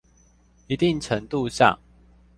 [0.65, 1.77] 一定程度上